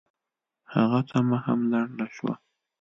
هغه 0.73 0.99
تمه 1.09 1.37
هم 1.45 1.59
لنډه 1.71 2.05
شوه. 2.15 2.33